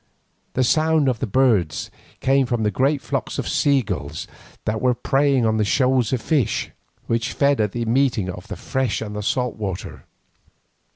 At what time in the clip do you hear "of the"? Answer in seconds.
8.27-8.55